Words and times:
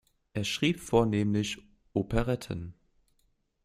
Er 0.33 0.45
schrieb 0.45 0.79
vornehmlich 0.79 1.59
Operetten. 1.93 2.73